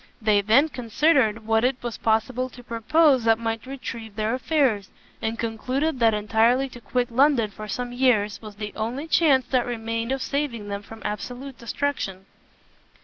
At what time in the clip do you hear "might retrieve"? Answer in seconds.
3.37-4.15